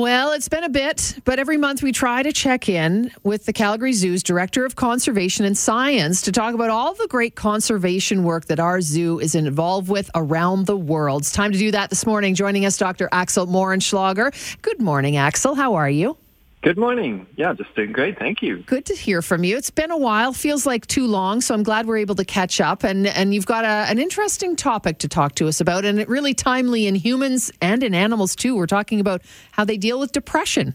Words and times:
Well, 0.00 0.32
it's 0.32 0.48
been 0.48 0.64
a 0.64 0.70
bit, 0.70 1.18
but 1.26 1.38
every 1.38 1.58
month 1.58 1.82
we 1.82 1.92
try 1.92 2.22
to 2.22 2.32
check 2.32 2.70
in 2.70 3.12
with 3.22 3.44
the 3.44 3.52
Calgary 3.52 3.92
Zoo's 3.92 4.22
Director 4.22 4.64
of 4.64 4.74
Conservation 4.74 5.44
and 5.44 5.58
Science 5.58 6.22
to 6.22 6.32
talk 6.32 6.54
about 6.54 6.70
all 6.70 6.94
the 6.94 7.06
great 7.06 7.34
conservation 7.34 8.24
work 8.24 8.46
that 8.46 8.58
our 8.58 8.80
zoo 8.80 9.20
is 9.20 9.34
involved 9.34 9.90
with 9.90 10.10
around 10.14 10.64
the 10.64 10.74
world. 10.74 11.20
It's 11.20 11.32
time 11.32 11.52
to 11.52 11.58
do 11.58 11.70
that 11.72 11.90
this 11.90 12.06
morning. 12.06 12.34
Joining 12.34 12.64
us, 12.64 12.78
Dr. 12.78 13.10
Axel 13.12 13.46
Moehrenschlager. 13.46 14.32
Good 14.62 14.80
morning, 14.80 15.18
Axel. 15.18 15.54
How 15.54 15.74
are 15.74 15.90
you? 15.90 16.16
Good 16.62 16.76
morning. 16.76 17.26
Yeah, 17.36 17.54
just 17.54 17.74
doing 17.74 17.90
great. 17.90 18.18
Thank 18.18 18.42
you. 18.42 18.58
Good 18.64 18.84
to 18.86 18.94
hear 18.94 19.22
from 19.22 19.44
you. 19.44 19.56
It's 19.56 19.70
been 19.70 19.90
a 19.90 19.96
while, 19.96 20.34
feels 20.34 20.66
like 20.66 20.86
too 20.86 21.06
long, 21.06 21.40
so 21.40 21.54
I'm 21.54 21.62
glad 21.62 21.86
we're 21.86 21.96
able 21.96 22.16
to 22.16 22.24
catch 22.24 22.60
up. 22.60 22.84
And, 22.84 23.06
and 23.06 23.32
you've 23.32 23.46
got 23.46 23.64
a, 23.64 23.90
an 23.90 23.98
interesting 23.98 24.56
topic 24.56 24.98
to 24.98 25.08
talk 25.08 25.36
to 25.36 25.48
us 25.48 25.62
about, 25.62 25.86
and 25.86 25.98
it 25.98 26.06
really 26.06 26.34
timely 26.34 26.86
in 26.86 26.96
humans 26.96 27.50
and 27.62 27.82
in 27.82 27.94
animals 27.94 28.36
too. 28.36 28.56
We're 28.56 28.66
talking 28.66 29.00
about 29.00 29.22
how 29.52 29.64
they 29.64 29.78
deal 29.78 29.98
with 29.98 30.12
depression. 30.12 30.74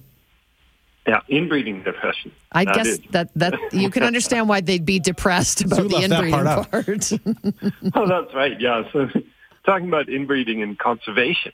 Yeah, 1.08 1.20
inbreeding 1.30 1.84
depression. 1.84 2.32
I 2.52 2.66
that 2.66 2.76
guess 2.76 2.88
is. 2.88 3.00
that 3.12 3.30
that 3.36 3.54
you 3.72 3.92
can 3.92 4.02
understand 4.02 4.50
why 4.50 4.62
they'd 4.62 4.86
be 4.86 5.00
depressed 5.00 5.62
about 5.62 5.88
the 5.88 5.98
inbreeding 5.98 6.32
part. 6.32 6.72
part. 6.72 7.12
oh, 7.96 8.08
that's 8.08 8.34
right. 8.34 8.60
Yeah. 8.60 8.92
So, 8.92 9.08
talking 9.68 9.88
about 9.88 10.10
inbreeding 10.10 10.64
and 10.64 10.80
conservation, 10.80 11.52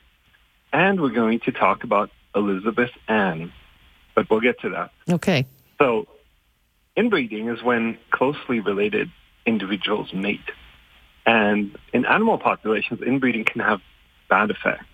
and 0.72 1.02
we're 1.02 1.10
going 1.10 1.40
to 1.40 1.52
talk 1.52 1.84
about 1.84 2.08
Elizabeth 2.34 2.92
Ann 3.08 3.52
but 4.14 4.28
we'll 4.30 4.40
get 4.40 4.60
to 4.60 4.70
that. 4.70 4.90
Okay. 5.10 5.46
So, 5.78 6.06
inbreeding 6.96 7.48
is 7.48 7.62
when 7.62 7.98
closely 8.10 8.60
related 8.60 9.10
individuals 9.46 10.12
mate. 10.12 10.40
And 11.24 11.76
in 11.92 12.04
animal 12.04 12.38
populations, 12.38 13.00
inbreeding 13.00 13.44
can 13.44 13.60
have 13.60 13.80
bad 14.28 14.50
effects, 14.50 14.84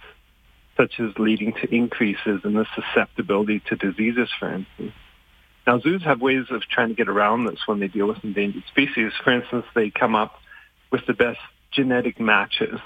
such 0.77 1.00
as 1.00 1.10
leading 1.18 1.52
to 1.54 1.74
increases 1.74 2.41
in 2.44 2.54
the 2.54 2.66
susceptibility 2.74 3.60
to 3.68 3.77
diseases, 3.77 4.28
for 4.38 4.52
instance. 4.52 4.92
Now, 5.66 5.78
zoos 5.80 6.02
have 6.05 6.20
ways 6.20 6.46
of 6.50 6.62
trying 6.62 6.89
to 6.89 6.94
get 6.94 7.08
around 7.08 7.44
this 7.44 7.61
when 7.66 7.80
they 7.80 7.89
deal 7.89 8.06
with 8.06 8.24
endangered 8.24 8.64
species. 8.69 9.12
For 9.22 9.33
instance, 9.33 9.66
they 9.74 9.91
come 9.91 10.14
up 10.14 10.34
with 10.91 11.05
the 11.06 11.12
best 11.12 11.41
genetic 11.72 12.19
matches, 12.19 12.80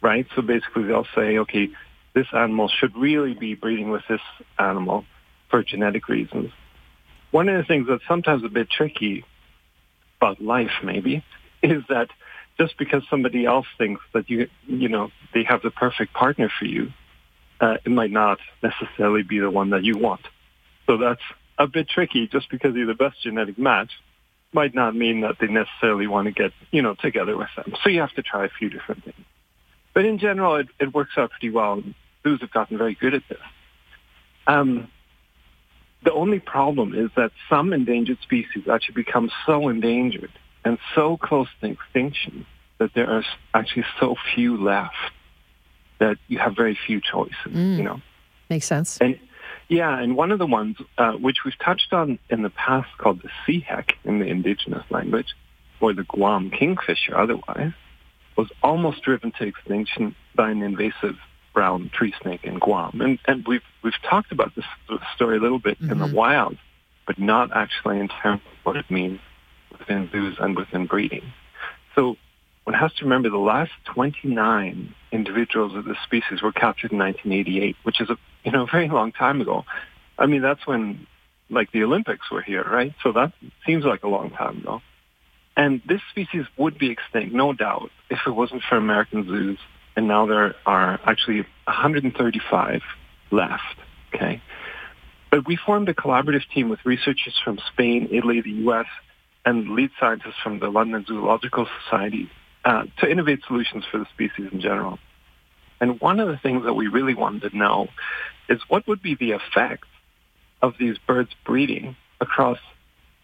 right? 0.00 0.26
So 0.34 0.42
basically 0.42 0.84
they'll 0.84 1.06
say, 1.14 1.38
okay, 1.38 1.68
this 2.14 2.26
animal 2.32 2.68
should 2.68 2.96
really 2.96 3.34
be 3.34 3.54
breeding 3.54 3.90
with 3.90 4.02
this 4.08 4.20
animal 4.58 5.04
for 5.50 5.62
genetic 5.62 6.08
reasons. 6.08 6.50
One 7.30 7.48
of 7.48 7.56
the 7.56 7.64
things 7.64 7.86
that's 7.88 8.06
sometimes 8.08 8.44
a 8.44 8.48
bit 8.48 8.70
tricky 8.70 9.24
about 10.20 10.40
life, 10.40 10.70
maybe, 10.82 11.24
is 11.62 11.82
that 11.88 12.08
just 12.58 12.76
because 12.78 13.02
somebody 13.08 13.46
else 13.46 13.66
thinks 13.76 14.02
that 14.14 14.28
you, 14.28 14.48
you 14.66 14.88
know, 14.88 15.10
they 15.32 15.44
have 15.44 15.62
the 15.62 15.70
perfect 15.70 16.12
partner 16.12 16.50
for 16.58 16.64
you, 16.64 16.92
uh, 17.60 17.76
it 17.84 17.90
might 17.90 18.10
not 18.10 18.38
necessarily 18.62 19.22
be 19.22 19.38
the 19.38 19.50
one 19.50 19.70
that 19.70 19.84
you 19.84 19.98
want. 19.98 20.22
So 20.86 20.96
that's 20.96 21.22
a 21.58 21.66
bit 21.66 21.88
tricky. 21.88 22.28
Just 22.28 22.50
because 22.50 22.74
you're 22.74 22.86
the 22.86 22.94
best 22.94 23.22
genetic 23.22 23.58
match 23.58 23.90
might 24.52 24.74
not 24.74 24.94
mean 24.94 25.20
that 25.20 25.36
they 25.40 25.46
necessarily 25.46 26.06
want 26.06 26.26
to 26.26 26.32
get, 26.32 26.52
you 26.70 26.82
know, 26.82 26.94
together 26.94 27.36
with 27.36 27.48
them. 27.56 27.74
So 27.82 27.90
you 27.90 28.00
have 28.00 28.14
to 28.14 28.22
try 28.22 28.46
a 28.46 28.48
few 28.48 28.70
different 28.70 29.04
things. 29.04 29.24
But 29.92 30.04
in 30.04 30.18
general, 30.18 30.56
it, 30.56 30.68
it 30.80 30.94
works 30.94 31.12
out 31.16 31.30
pretty 31.30 31.50
well. 31.50 31.82
Zoos 32.22 32.40
have 32.40 32.50
gotten 32.50 32.78
very 32.78 32.94
good 32.94 33.14
at 33.14 33.22
this. 33.28 33.38
Um, 34.46 34.88
the 36.02 36.12
only 36.12 36.38
problem 36.38 36.94
is 36.94 37.10
that 37.16 37.32
some 37.48 37.72
endangered 37.72 38.18
species 38.22 38.68
actually 38.70 38.94
become 38.94 39.30
so 39.46 39.68
endangered 39.68 40.30
and 40.64 40.78
so 40.94 41.16
close 41.16 41.48
to 41.60 41.70
extinction 41.70 42.46
that 42.78 42.94
there 42.94 43.10
are 43.10 43.24
actually 43.54 43.84
so 43.98 44.14
few 44.34 44.56
left 44.56 44.94
that 45.98 46.16
you 46.28 46.38
have 46.38 46.54
very 46.54 46.78
few 46.86 47.00
choices, 47.00 47.34
mm. 47.46 47.76
you 47.76 47.82
know. 47.82 48.00
Makes 48.48 48.66
sense. 48.66 48.98
And 48.98 49.18
yeah, 49.68 49.98
and 49.98 50.16
one 50.16 50.30
of 50.30 50.38
the 50.38 50.46
ones 50.46 50.76
uh, 50.96 51.12
which 51.12 51.38
we've 51.44 51.58
touched 51.58 51.92
on 51.92 52.18
in 52.30 52.42
the 52.42 52.50
past 52.50 52.88
called 52.98 53.22
the 53.22 53.30
sihek 53.46 53.92
in 54.04 54.18
the 54.20 54.26
indigenous 54.26 54.84
language, 54.90 55.34
or 55.80 55.92
the 55.92 56.04
Guam 56.04 56.50
kingfisher 56.50 57.16
otherwise, 57.16 57.72
was 58.36 58.48
almost 58.62 59.02
driven 59.02 59.32
to 59.32 59.44
extinction 59.44 60.14
by 60.34 60.50
an 60.50 60.62
invasive 60.62 61.16
brown 61.58 61.90
tree 61.92 62.14
snake 62.22 62.44
in 62.44 62.60
Guam. 62.60 63.00
And, 63.00 63.18
and 63.26 63.44
we've, 63.48 63.64
we've 63.82 64.00
talked 64.08 64.30
about 64.30 64.54
this 64.54 64.64
story 65.16 65.38
a 65.38 65.40
little 65.40 65.58
bit 65.58 65.76
mm-hmm. 65.80 65.90
in 65.90 65.98
the 65.98 66.04
mm-hmm. 66.04 66.14
wild, 66.14 66.56
but 67.04 67.18
not 67.18 67.50
actually 67.52 67.98
in 67.98 68.06
terms 68.06 68.42
of 68.46 68.58
what 68.62 68.76
it 68.76 68.88
means 68.88 69.18
within 69.76 70.08
zoos 70.12 70.36
and 70.38 70.56
within 70.56 70.86
breeding. 70.86 71.24
So 71.96 72.14
one 72.62 72.74
has 72.74 72.92
to 72.98 73.04
remember 73.04 73.28
the 73.28 73.38
last 73.38 73.72
29 73.86 74.94
individuals 75.10 75.74
of 75.74 75.84
this 75.84 75.96
species 76.04 76.42
were 76.42 76.52
captured 76.52 76.92
in 76.92 76.98
1988, 76.98 77.74
which 77.82 78.00
is 78.00 78.08
a 78.08 78.16
you 78.44 78.52
know 78.52 78.62
a 78.62 78.66
very 78.70 78.88
long 78.88 79.10
time 79.10 79.40
ago. 79.40 79.64
I 80.16 80.26
mean, 80.26 80.42
that's 80.42 80.64
when 80.64 81.08
like 81.50 81.72
the 81.72 81.82
Olympics 81.82 82.30
were 82.30 82.42
here, 82.42 82.62
right? 82.62 82.94
So 83.02 83.10
that 83.10 83.32
seems 83.66 83.84
like 83.84 84.04
a 84.04 84.08
long 84.08 84.30
time 84.30 84.58
ago. 84.58 84.80
And 85.56 85.82
this 85.88 86.02
species 86.12 86.46
would 86.56 86.78
be 86.78 86.90
extinct, 86.90 87.34
no 87.34 87.52
doubt, 87.52 87.90
if 88.10 88.20
it 88.28 88.30
wasn't 88.30 88.62
for 88.68 88.76
American 88.76 89.26
zoos 89.26 89.58
and 89.98 90.06
now 90.06 90.26
there 90.26 90.54
are 90.64 91.00
actually 91.04 91.40
135 91.64 92.82
left. 93.32 93.62
Okay, 94.14 94.40
but 95.30 95.44
we 95.46 95.56
formed 95.56 95.88
a 95.88 95.94
collaborative 95.94 96.48
team 96.54 96.68
with 96.68 96.78
researchers 96.84 97.34
from 97.44 97.58
Spain, 97.72 98.08
Italy, 98.12 98.40
the 98.40 98.52
U.S., 98.62 98.86
and 99.44 99.70
lead 99.70 99.90
scientists 99.98 100.36
from 100.42 100.60
the 100.60 100.68
London 100.68 101.04
Zoological 101.06 101.66
Society 101.82 102.30
uh, 102.64 102.84
to 103.00 103.10
innovate 103.10 103.40
solutions 103.48 103.84
for 103.90 103.98
the 103.98 104.06
species 104.14 104.46
in 104.52 104.60
general. 104.60 105.00
And 105.80 106.00
one 106.00 106.20
of 106.20 106.28
the 106.28 106.36
things 106.36 106.64
that 106.64 106.74
we 106.74 106.86
really 106.86 107.14
wanted 107.14 107.50
to 107.50 107.56
know 107.56 107.88
is 108.48 108.60
what 108.68 108.86
would 108.86 109.02
be 109.02 109.16
the 109.16 109.32
effect 109.32 109.84
of 110.62 110.74
these 110.78 110.96
birds 111.08 111.30
breeding 111.44 111.96
across 112.20 112.58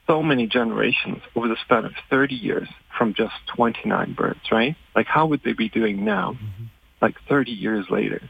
so 0.07 0.23
many 0.23 0.47
generations 0.47 1.23
over 1.35 1.49
the 1.49 1.57
span 1.65 1.85
of 1.85 1.93
30 2.11 2.35
years 2.35 2.69
from 2.97 3.15
just 3.15 3.35
29 3.57 4.15
birds, 4.15 4.41
right? 4.53 4.77
Like 4.95 5.07
how 5.07 5.27
would 5.27 5.43
they 5.45 5.53
be 5.53 5.69
doing 5.69 6.05
now, 6.05 6.33
mm-hmm. 6.33 6.64
Like 7.05 7.17
30 7.29 7.53
years 7.53 7.87
later? 7.91 8.23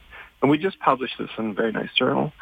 And 0.43 0.51
we 0.51 0.59
just 0.59 0.79
published 0.81 1.15
this 1.19 1.31
in 1.39 1.51
a 1.51 1.55
very 1.55 1.73
nice 1.73 1.95
journal, 1.97 2.33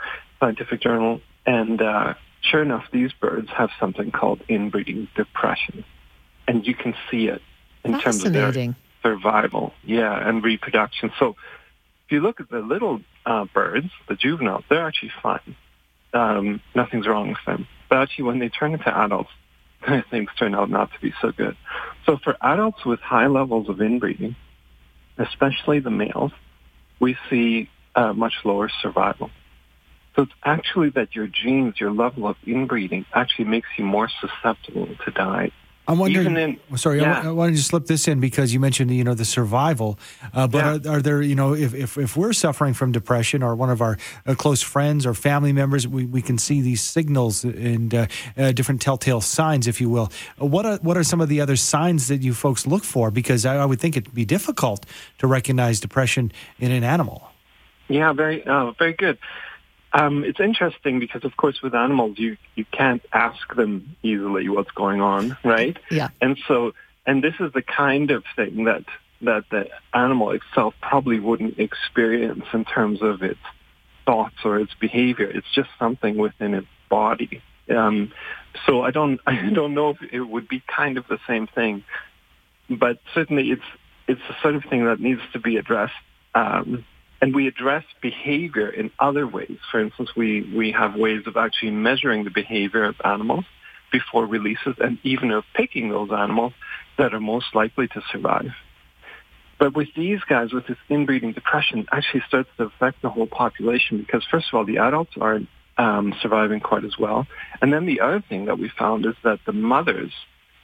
scientific 0.41 0.81
journal, 0.81 1.20
and 1.47 1.81
uh, 1.81 2.15
sure 2.41 2.62
enough, 2.62 2.84
these 2.91 3.12
birds 3.12 3.48
have 3.50 3.69
something 3.78 4.10
called 4.10 4.41
inbreeding 4.48 5.09
depression, 5.15 5.84
and 6.48 6.66
you 6.66 6.75
can 6.75 6.94
see 7.10 7.26
it 7.26 7.42
in 7.84 8.00
terms 8.00 8.25
of 8.25 8.32
their 8.32 8.53
survival, 9.03 9.72
yeah, 9.84 10.26
and 10.26 10.42
reproduction. 10.42 11.12
So 11.19 11.37
if 12.06 12.12
you 12.12 12.21
look 12.21 12.41
at 12.41 12.48
the 12.48 12.60
little 12.60 13.03
uh, 13.26 13.44
birds, 13.53 13.91
the 14.09 14.16
juveniles, 14.16 14.65
they're 14.71 14.87
actually 14.87 15.12
fine. 15.22 15.56
Um, 16.15 16.60
nothing's 16.75 17.06
wrong 17.06 17.28
with 17.28 17.44
them. 17.47 17.66
But 17.91 17.98
actually, 17.98 18.25
when 18.25 18.38
they 18.38 18.48
turn 18.48 18.72
into 18.72 18.97
adults, 18.97 19.31
things 20.10 20.31
turn 20.38 20.54
out 20.54 20.71
not 20.71 20.92
to 20.92 21.00
be 21.00 21.12
so 21.21 21.31
good. 21.31 21.56
So 22.06 22.16
for 22.25 22.37
adults 22.41 22.84
with 22.87 23.00
high 23.00 23.26
levels 23.26 23.69
of 23.69 23.81
inbreeding, 23.81 24.34
especially 25.18 25.80
the 25.80 25.90
males, 25.90 26.32
we 27.00 27.16
see 27.28 27.68
uh, 27.94 28.12
much 28.12 28.34
lower 28.44 28.70
survival. 28.80 29.30
So 30.14 30.22
it's 30.22 30.32
actually 30.44 30.90
that 30.90 31.14
your 31.14 31.26
genes, 31.26 31.80
your 31.80 31.90
level 31.90 32.26
of 32.26 32.36
inbreeding 32.46 33.06
actually 33.14 33.46
makes 33.46 33.68
you 33.78 33.84
more 33.84 34.08
susceptible 34.20 34.88
to 35.04 35.10
die 35.10 35.52
I'm 35.88 35.98
wondering. 35.98 36.37
In, 36.37 36.76
sorry, 36.76 37.00
yeah. 37.00 37.22
I, 37.22 37.28
I 37.28 37.31
wanted 37.32 37.56
to 37.56 37.62
slip 37.62 37.87
this 37.87 38.06
in 38.06 38.20
because 38.20 38.54
you 38.54 38.60
mentioned 38.60 38.93
you 38.93 39.03
know 39.03 39.15
the 39.15 39.25
survival, 39.25 39.98
uh, 40.32 40.47
but 40.47 40.59
yeah. 40.84 40.93
are, 40.93 40.97
are, 40.97 41.03
there 41.03 41.22
you 41.22 41.34
know 41.34 41.54
if, 41.54 41.75
if, 41.75 41.98
if 41.98 42.16
we're 42.16 42.32
suffering 42.32 42.72
from 42.72 42.93
depression 42.93 43.43
or 43.43 43.56
one 43.56 43.69
of 43.69 43.82
our 43.82 43.98
uh, 44.25 44.34
close 44.37 44.62
friends 44.62 45.04
or 45.04 45.12
family 45.12 45.53
members, 45.53 45.88
we, 45.88 46.06
we 46.06 46.22
can 46.22 46.38
see 46.38 46.60
these 46.60 46.81
signals 46.81 47.42
and 47.42 47.94
uh, 47.94 48.06
uh 48.37 48.53
different 48.53 48.81
telltale 48.81 49.21
signs, 49.21 49.66
if 49.66 49.81
you 49.81 49.91
will. 49.91 50.12
Uh, 50.41 50.47
what 50.47 50.65
are 50.65 50.76
what 50.78 50.97
are 50.97 51.04
some 51.04 51.21
of 51.21 51.28
the 51.28 51.41
other 51.41 51.56
signs 51.56 52.06
that 52.06 52.22
you 52.22 52.32
folks 52.32 52.65
look 52.65 52.84
for? 52.84 53.10
Because 53.10 53.44
I, 53.44 53.56
I 53.56 53.65
would 53.65 53.81
think 53.81 53.97
it'd 53.97 54.15
be 54.15 54.25
difficult 54.25 54.87
to 55.19 55.26
recognize 55.26 55.81
depression 55.81 56.31
in 56.60 56.71
an 56.71 56.84
animal. 56.84 57.28
Yeah, 57.88 58.12
very 58.12 58.47
uh, 58.47 58.71
very 58.78 58.92
good. 58.92 59.19
Um, 59.94 60.24
it's 60.24 60.41
interesting 60.41 60.98
because, 61.00 61.24
of 61.24 61.36
course, 61.36 61.60
with 61.62 61.74
animals, 61.74 62.18
you 62.18 62.36
you 62.54 62.65
can't 62.72 63.03
ask 63.12 63.54
them 63.54 63.97
easily 64.03 64.48
what's 64.48 64.71
going 64.71 65.00
on, 65.00 65.36
right? 65.44 65.77
Yeah. 65.91 66.09
And 66.21 66.39
so, 66.48 66.72
and 67.06 67.22
this 67.22 67.34
is 67.41 67.53
the 67.53 67.62
kind 67.62 68.10
of 68.10 68.24
thing 68.34 68.65
that 68.65 68.84
that 69.22 69.44
the 69.50 69.68
animal 69.94 70.30
itself 70.30 70.74
probably 70.80 71.21
wouldn't 71.21 71.59
experience 71.59 72.44
in 72.53 72.65
terms 72.65 73.03
of 73.03 73.22
its 73.22 73.41
thoughts 74.04 74.36
or 74.44 74.59
its 74.59 74.74
behavior. 74.74 75.27
It's 75.27 75.47
just 75.54 75.68
something 75.78 76.16
within 76.16 76.54
its 76.54 76.66
body. 76.89 77.42
Um, 77.71 78.12
so 78.66 78.83
I 78.83 78.91
don't 78.91 79.21
I 79.27 79.50
don't 79.50 79.74
know 79.74 79.91
if 79.91 79.98
it 80.12 80.21
would 80.21 80.48
be 80.48 80.62
kind 80.66 80.97
of 80.97 81.06
the 81.06 81.18
same 81.27 81.47
thing, 81.47 81.84
but 82.71 82.98
certainly 83.15 83.50
it's 83.50 83.62
it's 84.09 84.21
the 84.28 84.34
sort 84.42 84.54
of 84.54 84.65
thing 84.65 84.84
that 84.86 85.00
needs 85.00 85.21
to 85.33 85.39
be 85.39 85.56
addressed. 85.56 85.94
Um, 86.34 86.84
and 87.22 87.34
we 87.34 87.47
address 87.47 87.84
behavior 88.03 88.69
in 88.69 88.91
other 88.98 89.28
ways. 89.28 89.57
For 89.71 89.80
instance, 89.80 90.10
we, 90.16 90.42
we 90.54 90.72
have 90.72 90.97
ways 90.97 91.22
of 91.27 91.36
actually 91.36 91.71
measuring 91.71 92.24
the 92.24 92.30
behavior 92.30 92.84
of 92.84 92.97
animals 93.04 93.45
before 93.92 94.27
releases 94.27 94.74
and 94.78 94.98
even 95.04 95.30
of 95.30 95.45
picking 95.54 95.89
those 95.89 96.10
animals 96.10 96.53
that 96.98 97.15
are 97.15 97.21
most 97.21 97.54
likely 97.54 97.86
to 97.86 98.03
survive. 98.10 98.51
But 99.60 99.77
with 99.77 99.89
these 99.95 100.19
guys, 100.28 100.53
with 100.53 100.66
this 100.66 100.78
inbreeding 100.89 101.33
depression, 101.33 101.86
actually 101.92 102.24
starts 102.27 102.48
to 102.57 102.65
affect 102.65 103.01
the 103.03 103.09
whole 103.09 103.28
population 103.28 103.98
because, 103.98 104.25
first 104.28 104.48
of 104.53 104.59
all, 104.59 104.65
the 104.65 104.78
adults 104.78 105.13
aren't 105.21 105.48
um, 105.78 106.15
surviving 106.21 106.59
quite 106.59 106.84
as 106.84 106.98
well. 106.98 107.28
And 107.60 107.72
then 107.72 107.86
the 107.86 108.01
other 108.01 108.25
thing 108.28 108.47
that 108.47 108.59
we 108.59 108.68
found 108.77 109.07
is 109.07 109.15
that 109.22 109.39
the 109.47 109.53
mothers, 109.53 110.10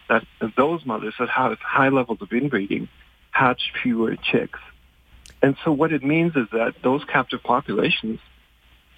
that 0.09 0.25
those 0.57 0.85
mothers 0.85 1.15
that 1.21 1.29
have 1.29 1.57
high 1.61 1.91
levels 1.91 2.19
of 2.21 2.33
inbreeding, 2.33 2.89
hatch 3.31 3.71
fewer 3.81 4.17
chicks. 4.17 4.59
And 5.43 5.57
so 5.65 5.73
what 5.73 5.93
it 5.93 6.03
means 6.03 6.35
is 6.37 6.47
that 6.53 6.75
those 6.83 7.05
captive 7.05 7.43
populations 7.43 8.21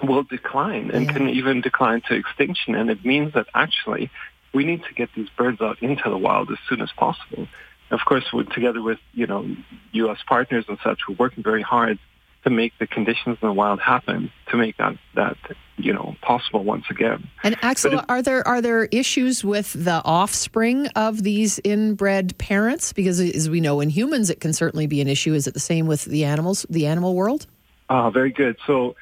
will 0.02 0.22
decline 0.22 0.90
and 0.90 1.06
yeah. 1.06 1.12
can 1.12 1.28
even 1.28 1.60
decline 1.60 2.02
to 2.08 2.14
extinction. 2.14 2.74
And 2.74 2.90
it 2.90 3.04
means 3.04 3.34
that 3.34 3.46
actually 3.54 4.10
we 4.52 4.64
need 4.64 4.82
to 4.84 4.94
get 4.94 5.10
these 5.14 5.28
birds 5.36 5.60
out 5.60 5.82
into 5.82 6.08
the 6.08 6.16
wild 6.16 6.50
as 6.50 6.58
soon 6.68 6.80
as 6.80 6.90
possible. 6.96 7.46
Of 7.90 8.00
course, 8.04 8.24
together 8.52 8.80
with, 8.80 8.98
you 9.12 9.26
know, 9.26 9.54
U.S. 9.92 10.18
partners 10.26 10.64
and 10.68 10.78
such, 10.82 11.00
we're 11.08 11.16
working 11.16 11.42
very 11.42 11.62
hard 11.62 11.98
to 12.44 12.50
make 12.50 12.72
the 12.78 12.86
conditions 12.86 13.38
in 13.42 13.48
the 13.48 13.52
wild 13.52 13.80
happen 13.80 14.30
to 14.48 14.56
make 14.56 14.76
that 14.78 14.96
that 15.14 15.36
you 15.76 15.92
know 15.92 16.16
possible 16.22 16.64
once 16.64 16.84
again. 16.90 17.28
And 17.42 17.56
Axel, 17.62 18.00
are 18.08 18.22
there 18.22 18.46
are 18.46 18.60
there 18.60 18.84
issues 18.86 19.44
with 19.44 19.72
the 19.72 20.00
offspring 20.04 20.86
of 20.88 21.22
these 21.22 21.60
inbred 21.64 22.36
parents? 22.38 22.92
Because 22.92 23.20
as 23.20 23.50
we 23.50 23.60
know 23.60 23.80
in 23.80 23.90
humans, 23.90 24.30
it 24.30 24.40
can 24.40 24.52
certainly 24.52 24.86
be 24.86 25.00
an 25.00 25.08
issue. 25.08 25.34
Is 25.34 25.46
it 25.46 25.54
the 25.54 25.60
same 25.60 25.86
with 25.86 26.04
the 26.04 26.24
animals, 26.24 26.66
the 26.70 26.86
animal 26.86 27.14
world? 27.14 27.46
Ah, 27.88 28.10
very 28.10 28.30
good. 28.30 28.56
So 28.66 28.96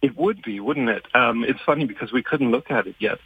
it 0.00 0.16
would 0.16 0.42
be, 0.42 0.60
wouldn't 0.60 0.88
it? 0.88 1.06
Um, 1.14 1.44
it's 1.44 1.60
funny 1.60 1.86
because 1.86 2.12
we 2.12 2.22
couldn't 2.22 2.50
look 2.50 2.70
at 2.70 2.86
it 2.86 2.96
yet, 2.98 3.18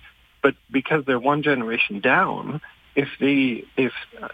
but 0.43 0.55
because 0.71 1.05
they're 1.05 1.19
one 1.19 1.43
generation 1.43 2.01
down, 2.01 2.61
if 2.95 3.09
they 3.21 3.65
if 3.77 3.93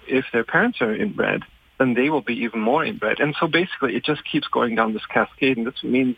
if 0.08 0.26
their 0.32 0.44
parents 0.44 0.80
are 0.80 0.94
inbred, 0.94 1.42
then 1.82 1.94
they 1.94 2.10
will 2.10 2.22
be 2.22 2.34
even 2.44 2.60
more 2.60 2.84
inbred. 2.84 3.18
And 3.18 3.34
so 3.38 3.48
basically, 3.48 3.96
it 3.96 4.04
just 4.04 4.22
keeps 4.24 4.46
going 4.46 4.76
down 4.76 4.92
this 4.92 5.04
cascade, 5.06 5.56
and 5.56 5.66
this 5.66 5.82
means 5.82 6.14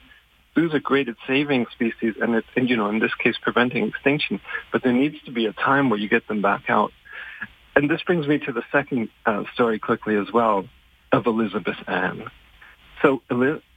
zoos 0.54 0.74
are 0.74 0.78
great 0.78 1.08
at 1.08 1.16
saving 1.26 1.64
species, 1.72 2.14
and 2.20 2.34
it's 2.34 2.46
and 2.54 2.68
you 2.68 2.76
know 2.76 2.90
in 2.90 2.98
this 2.98 3.14
case 3.14 3.36
preventing 3.40 3.88
extinction. 3.88 4.40
But 4.70 4.82
there 4.82 4.92
needs 4.92 5.16
to 5.24 5.32
be 5.32 5.46
a 5.46 5.54
time 5.54 5.88
where 5.88 5.98
you 5.98 6.08
get 6.08 6.28
them 6.28 6.42
back 6.42 6.64
out. 6.68 6.92
And 7.74 7.90
this 7.90 8.02
brings 8.02 8.28
me 8.28 8.38
to 8.40 8.52
the 8.52 8.62
second 8.70 9.08
uh, 9.24 9.44
story 9.54 9.78
quickly 9.78 10.16
as 10.16 10.30
well 10.32 10.68
of 11.10 11.26
Elizabeth 11.26 11.78
Ann. 11.88 12.30
So 13.02 13.22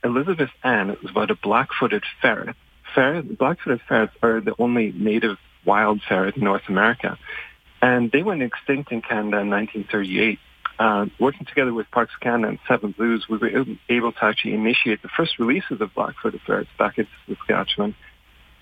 Elizabeth 0.04 0.52
Ann 0.64 0.92
is 0.92 1.10
about 1.10 1.32
a 1.32 1.36
black-footed 1.36 2.04
ferret. 2.22 2.56
Ferret, 2.94 3.38
black-footed 3.38 3.82
ferrets 3.88 4.14
are 4.22 4.40
the 4.40 4.54
only 4.60 4.92
native 4.92 5.38
wild 5.66 6.02
ferret 6.08 6.38
in 6.38 6.44
North 6.44 6.62
America. 6.68 7.18
And 7.82 8.12
they 8.12 8.24
went 8.24 8.44
extinct 8.44 8.92
in 8.92 9.02
Canada 9.02 9.40
in 9.40 9.50
1938. 9.50 10.40
Uh, 10.80 11.08
working 11.20 11.46
together 11.46 11.74
with 11.74 11.90
Parks 11.90 12.14
Canada 12.22 12.50
and 12.50 12.60
Seven 12.68 12.94
Zoos, 12.98 13.26
we 13.28 13.38
were 13.38 13.66
able 13.90 14.12
to 14.12 14.24
actually 14.24 14.54
initiate 14.54 15.02
the 15.02 15.10
first 15.10 15.40
releases 15.40 15.82
of 15.82 15.94
black-footed 15.96 16.42
ferrets 16.46 16.70
back 16.78 17.00
into 17.00 17.10
Saskatchewan 17.28 17.96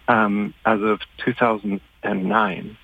um, 0.08 0.54
as 0.66 0.80
of 0.82 1.00
2009. 1.26 2.78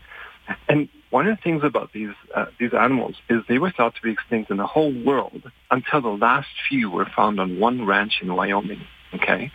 And 0.67 0.89
one 1.11 1.27
of 1.27 1.37
the 1.37 1.41
things 1.41 1.63
about 1.63 1.93
these 1.93 2.13
uh, 2.35 2.45
these 2.59 2.73
animals 2.73 3.15
is 3.29 3.41
they 3.47 3.59
were 3.59 3.71
thought 3.71 3.95
to 3.95 4.01
be 4.01 4.11
extinct 4.11 4.51
in 4.51 4.57
the 4.57 4.67
whole 4.67 4.93
world 4.93 5.49
until 5.69 6.01
the 6.01 6.09
last 6.09 6.49
few 6.67 6.89
were 6.89 7.07
found 7.15 7.39
on 7.39 7.59
one 7.59 7.85
ranch 7.85 8.19
in 8.21 8.33
Wyoming. 8.33 8.81
Okay, 9.13 9.51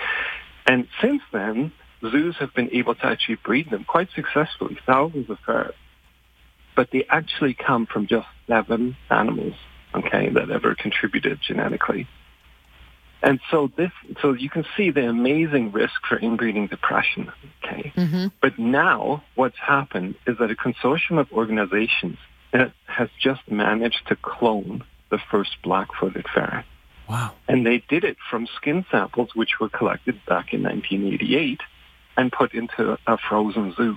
and 0.67 0.87
since 1.01 1.23
then, 1.33 1.73
zoos 2.01 2.37
have 2.37 2.55
been 2.55 2.71
able 2.73 2.95
to 2.95 3.07
actually 3.07 3.37
breed 3.37 3.71
them 3.71 3.85
quite 3.85 4.09
successfully, 4.15 4.79
thousands 4.87 5.29
of 5.29 5.39
ferrets. 5.45 5.77
But 6.77 6.91
they 6.93 7.05
actually 7.09 7.55
come 7.55 7.87
from 7.87 8.07
just 8.07 8.29
seven 8.47 8.97
animals, 9.11 9.55
okay, 9.95 10.29
that 10.29 10.51
ever 10.51 10.77
contributed 10.77 11.41
genetically. 11.41 12.07
And 13.23 13.41
so 13.51 13.71
this, 13.77 13.91
so 14.21 14.35
you 14.35 14.51
can 14.51 14.65
see 14.77 14.91
the 14.91 15.09
amazing 15.09 15.73
risk 15.73 15.95
for 16.09 16.17
inbreeding 16.19 16.69
depression. 16.69 17.33
Okay, 17.65 17.93
mm-hmm. 17.97 18.27
but 18.41 18.59
now 18.59 19.25
what's 19.35 19.59
happened 19.59 20.15
is 20.27 20.37
that 20.39 20.51
a 20.51 20.55
consortium 20.55 21.19
of 21.19 21.33
organizations 21.33 22.19
has 22.53 23.09
just 23.21 23.41
managed 23.51 24.07
to 24.09 24.17
clone 24.17 24.85
the 25.11 25.19
first 25.31 25.51
black-footed 25.63 26.27
ferret. 26.33 26.65
Wow! 27.09 27.33
And 27.49 27.67
they 27.67 27.83
did 27.89 28.05
it 28.05 28.17
from 28.31 28.47
skin 28.57 28.85
samples 28.91 29.31
which 29.35 29.61
were 29.61 29.69
collected 29.69 30.21
back 30.27 30.53
in 30.53 30.63
1988 30.63 31.61
and 32.17 32.31
put 32.31 32.55
into 32.55 32.99
a 33.07 33.19
frozen 33.29 33.75
zoo. 33.77 33.97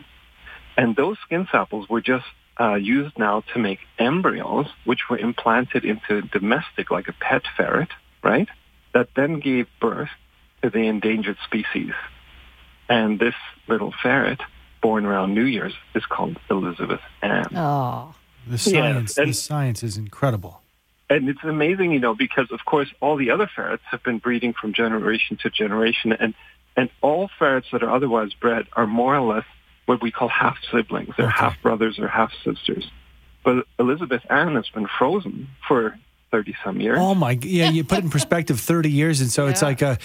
And 0.77 0.95
those 0.95 1.17
skin 1.25 1.47
samples 1.51 1.89
were 1.89 2.01
just 2.01 2.25
uh, 2.59 2.75
used 2.75 3.17
now 3.17 3.41
to 3.53 3.59
make 3.59 3.79
embryos, 3.97 4.67
which 4.85 5.09
were 5.09 5.17
implanted 5.17 5.85
into 5.85 6.21
domestic, 6.21 6.91
like 6.91 7.07
a 7.07 7.13
pet 7.13 7.43
ferret, 7.55 7.89
right? 8.23 8.49
that 8.93 9.09
then 9.15 9.39
gave 9.39 9.67
birth 9.79 10.09
to 10.61 10.69
the 10.69 10.87
endangered 10.87 11.37
species. 11.45 11.93
And 12.87 13.19
this 13.19 13.35
little 13.67 13.93
ferret, 14.01 14.41
born 14.81 15.05
around 15.05 15.33
New 15.33 15.43
Year's, 15.43 15.73
is 15.93 16.05
called 16.05 16.39
Elizabeth 16.49 17.01
Ann. 17.21 17.55
Oh. 17.55 18.15
The 18.47 18.57
science, 18.57 19.15
yes. 19.17 19.27
the 19.27 19.33
science 19.33 19.83
is 19.83 19.97
incredible. 19.97 20.61
And 21.09 21.29
it's 21.29 21.43
amazing, 21.43 21.91
you 21.91 21.99
know, 21.99 22.15
because 22.15 22.51
of 22.51 22.65
course 22.65 22.87
all 22.99 23.15
the 23.15 23.31
other 23.31 23.49
ferrets 23.53 23.83
have 23.91 24.01
been 24.03 24.17
breeding 24.17 24.53
from 24.53 24.73
generation 24.73 25.37
to 25.41 25.49
generation, 25.49 26.13
and 26.13 26.33
and 26.75 26.89
all 27.01 27.29
ferrets 27.37 27.67
that 27.71 27.83
are 27.83 27.93
otherwise 27.93 28.33
bred 28.33 28.67
are 28.73 28.87
more 28.87 29.15
or 29.15 29.35
less 29.35 29.45
what 29.89 30.03
we 30.03 30.11
call 30.11 30.29
half 30.29 30.57
siblings. 30.71 31.15
They're 31.17 31.25
okay. 31.25 31.35
half 31.35 31.59
brothers 31.63 31.97
or 31.97 32.07
half 32.07 32.31
sisters. 32.45 32.89
But 33.43 33.65
Elizabeth 33.79 34.21
Ann 34.29 34.53
has 34.53 34.69
been 34.69 34.85
frozen 34.85 35.47
for 35.67 35.97
30 36.29 36.55
some 36.63 36.79
years. 36.79 36.99
Oh 37.01 37.15
my, 37.15 37.39
yeah, 37.41 37.71
you 37.71 37.83
put 37.83 37.97
it 37.97 38.03
in 38.03 38.11
perspective 38.11 38.59
30 38.59 38.91
years. 38.91 39.19
And 39.19 39.31
so 39.31 39.45
yeah. 39.45 39.51
it's 39.51 39.63
like 39.63 39.81
a, 39.81 39.97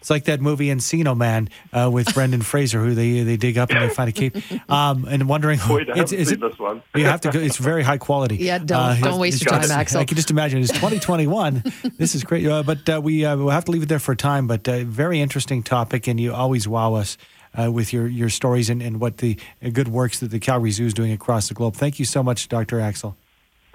it's 0.00 0.10
like 0.10 0.24
that 0.24 0.40
movie 0.40 0.66
Encino 0.66 1.16
Man 1.16 1.48
uh, 1.72 1.90
with 1.92 2.14
Brendan 2.14 2.42
Fraser, 2.42 2.80
who 2.80 2.94
they 2.94 3.22
they 3.22 3.36
dig 3.36 3.56
up 3.56 3.70
and 3.70 3.88
they 3.88 3.94
find 3.94 4.08
a 4.08 4.12
cape, 4.12 4.36
um, 4.68 5.06
and 5.08 5.28
wondering. 5.28 5.60
Wait, 5.68 5.88
I 5.88 6.00
it's, 6.00 6.10
is 6.10 6.32
it, 6.32 6.40
this 6.40 6.58
one. 6.58 6.82
you 6.96 7.04
have 7.04 7.20
to 7.20 7.30
go. 7.30 7.38
It's 7.38 7.56
very 7.56 7.84
high 7.84 7.98
quality. 7.98 8.38
Yeah, 8.38 8.58
don't 8.58 8.72
uh, 8.72 8.96
don't 9.00 9.20
waste 9.20 9.44
your 9.44 9.56
time, 9.56 9.70
Axel. 9.70 10.00
I 10.00 10.04
can 10.04 10.16
just 10.16 10.32
imagine 10.32 10.60
it's 10.60 10.72
2021. 10.72 11.62
this 11.98 12.16
is 12.16 12.24
great, 12.24 12.44
uh, 12.48 12.64
but 12.64 12.88
uh, 12.88 13.00
we 13.00 13.24
uh, 13.24 13.36
we'll 13.36 13.50
have 13.50 13.66
to 13.66 13.70
leave 13.70 13.84
it 13.84 13.88
there 13.88 14.00
for 14.00 14.16
time. 14.16 14.48
But 14.48 14.66
uh, 14.68 14.82
very 14.82 15.20
interesting 15.20 15.62
topic, 15.62 16.08
and 16.08 16.18
you 16.18 16.32
always 16.32 16.66
wow 16.66 16.94
us. 16.94 17.16
Uh, 17.54 17.70
with 17.70 17.92
your, 17.92 18.06
your 18.06 18.30
stories 18.30 18.70
and, 18.70 18.80
and 18.80 18.98
what 18.98 19.18
the 19.18 19.36
uh, 19.62 19.68
good 19.68 19.88
works 19.88 20.20
that 20.20 20.30
the 20.30 20.38
Calgary 20.38 20.70
Zoo 20.70 20.86
is 20.86 20.94
doing 20.94 21.12
across 21.12 21.48
the 21.48 21.54
globe. 21.54 21.74
Thank 21.74 21.98
you 21.98 22.06
so 22.06 22.22
much, 22.22 22.48
Dr. 22.48 22.80
Axel. 22.80 23.14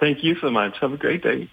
Thank 0.00 0.24
you 0.24 0.34
so 0.40 0.50
much. 0.50 0.80
Have 0.80 0.92
a 0.92 0.96
great 0.96 1.22
day. 1.22 1.46